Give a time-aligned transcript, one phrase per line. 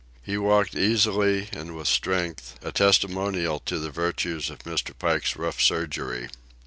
[0.23, 4.97] He walked easily and with strength, a testimonial to the virtues of Mr.
[4.97, 6.27] Pike's rough surgery.